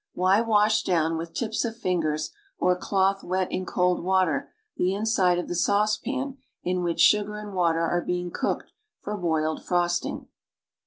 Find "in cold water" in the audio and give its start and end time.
3.51-4.51